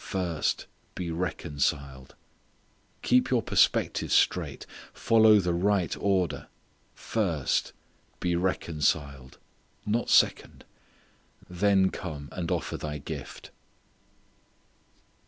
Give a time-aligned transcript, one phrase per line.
[0.03, 2.15] "First, be reconciled"
[3.03, 6.47] keep your perspective straight follow the right order
[6.95, 7.71] "first
[8.19, 9.37] be reconciled"
[9.85, 10.65] not second;
[11.47, 13.51] "then come and offer thy gift."